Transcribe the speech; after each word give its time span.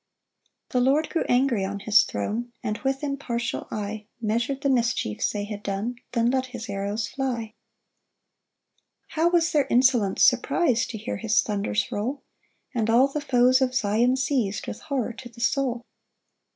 4 0.71 0.81
The 0.81 0.89
Lord 0.89 1.09
grew 1.11 1.25
angry 1.29 1.63
on 1.63 1.81
his 1.81 2.01
throne, 2.01 2.51
And 2.63 2.79
with 2.79 3.03
impartial 3.03 3.67
eye 3.69 4.07
Measur'd 4.19 4.61
the 4.63 4.69
mischiefs 4.71 5.31
they 5.31 5.43
had 5.43 5.61
done 5.61 5.97
Then 6.13 6.31
let 6.31 6.47
his 6.47 6.67
arrows 6.71 7.07
fly. 7.07 7.53
5 9.01 9.05
How 9.09 9.29
was 9.29 9.51
their 9.51 9.67
insolence 9.69 10.23
surpris'd 10.23 10.89
To 10.89 10.97
hear 10.97 11.17
his 11.17 11.39
thunders 11.43 11.91
roll! 11.91 12.23
And 12.73 12.89
all 12.89 13.09
the 13.09 13.21
foes 13.21 13.61
of 13.61 13.75
Zion 13.75 14.15
seiz'd 14.15 14.65
With 14.65 14.79
horror 14.81 15.13
to 15.13 15.29
the 15.29 15.39
soul. 15.39 15.85